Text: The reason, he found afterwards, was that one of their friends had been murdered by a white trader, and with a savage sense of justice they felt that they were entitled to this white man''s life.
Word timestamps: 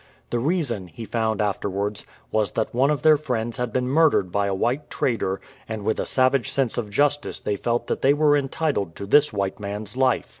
The 0.31 0.39
reason, 0.39 0.87
he 0.87 1.05
found 1.05 1.43
afterwards, 1.43 2.07
was 2.31 2.53
that 2.53 2.73
one 2.73 2.89
of 2.89 3.03
their 3.03 3.17
friends 3.17 3.57
had 3.57 3.71
been 3.71 3.87
murdered 3.87 4.31
by 4.31 4.47
a 4.47 4.55
white 4.55 4.89
trader, 4.89 5.39
and 5.69 5.83
with 5.83 5.99
a 5.99 6.07
savage 6.07 6.49
sense 6.49 6.75
of 6.75 6.89
justice 6.89 7.39
they 7.39 7.55
felt 7.55 7.85
that 7.85 8.01
they 8.01 8.15
were 8.15 8.35
entitled 8.35 8.95
to 8.95 9.05
this 9.05 9.31
white 9.31 9.57
man''s 9.59 9.95
life. 9.95 10.29